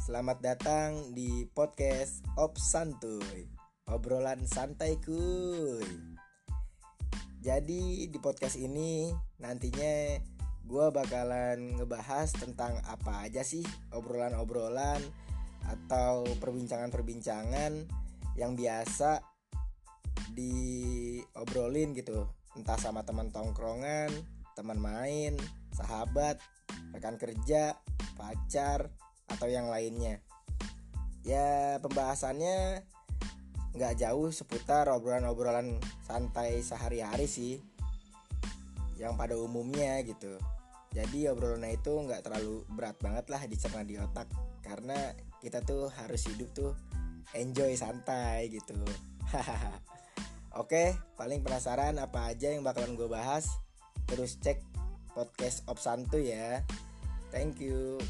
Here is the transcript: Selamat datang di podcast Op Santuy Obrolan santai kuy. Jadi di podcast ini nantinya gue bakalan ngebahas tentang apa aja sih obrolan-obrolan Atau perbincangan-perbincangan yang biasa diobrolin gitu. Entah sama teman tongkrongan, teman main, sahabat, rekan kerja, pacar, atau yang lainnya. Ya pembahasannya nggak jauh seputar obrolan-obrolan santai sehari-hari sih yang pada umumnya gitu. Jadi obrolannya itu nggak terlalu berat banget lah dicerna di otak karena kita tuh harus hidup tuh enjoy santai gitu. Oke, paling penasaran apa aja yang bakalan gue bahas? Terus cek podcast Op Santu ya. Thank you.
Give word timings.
Selamat 0.00 0.40
datang 0.40 1.12
di 1.12 1.44
podcast 1.52 2.24
Op 2.40 2.56
Santuy 2.56 3.44
Obrolan 3.84 4.48
santai 4.48 4.96
kuy. 4.96 5.84
Jadi 7.44 8.08
di 8.08 8.16
podcast 8.16 8.56
ini 8.56 9.12
nantinya 9.44 10.16
gue 10.64 10.86
bakalan 10.88 11.76
ngebahas 11.76 12.32
tentang 12.32 12.80
apa 12.88 13.28
aja 13.28 13.44
sih 13.44 13.60
obrolan-obrolan 13.92 15.04
Atau 15.68 16.24
perbincangan-perbincangan 16.40 17.84
yang 18.40 18.56
biasa 18.56 19.20
diobrolin 20.32 21.92
gitu. 21.92 22.24
Entah 22.56 22.80
sama 22.80 23.04
teman 23.04 23.28
tongkrongan, 23.28 24.08
teman 24.56 24.80
main, 24.80 25.36
sahabat, 25.76 26.40
rekan 26.96 27.20
kerja, 27.20 27.76
pacar, 28.16 28.88
atau 29.30 29.48
yang 29.48 29.70
lainnya. 29.70 30.18
Ya 31.22 31.78
pembahasannya 31.78 32.82
nggak 33.70 34.02
jauh 34.02 34.34
seputar 34.34 34.90
obrolan-obrolan 34.90 35.78
santai 36.02 36.58
sehari-hari 36.58 37.30
sih 37.30 37.62
yang 38.98 39.14
pada 39.14 39.38
umumnya 39.38 40.02
gitu. 40.02 40.36
Jadi 40.90 41.30
obrolannya 41.30 41.78
itu 41.78 41.92
nggak 41.94 42.26
terlalu 42.26 42.66
berat 42.74 42.98
banget 42.98 43.26
lah 43.30 43.42
dicerna 43.46 43.86
di 43.86 43.94
otak 43.94 44.26
karena 44.66 45.14
kita 45.38 45.62
tuh 45.62 45.86
harus 45.88 46.26
hidup 46.26 46.50
tuh 46.50 46.72
enjoy 47.32 47.72
santai 47.78 48.50
gitu. 48.50 48.74
Oke, 50.60 50.98
paling 51.14 51.46
penasaran 51.46 51.94
apa 52.02 52.34
aja 52.34 52.50
yang 52.50 52.66
bakalan 52.66 52.98
gue 52.98 53.06
bahas? 53.06 53.46
Terus 54.10 54.42
cek 54.42 54.58
podcast 55.14 55.62
Op 55.70 55.78
Santu 55.78 56.18
ya. 56.18 56.66
Thank 57.30 57.62
you. 57.62 58.02